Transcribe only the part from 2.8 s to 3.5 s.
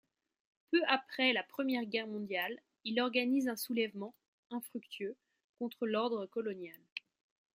il organise